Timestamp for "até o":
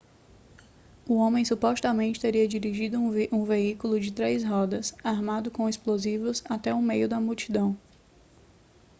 6.49-6.81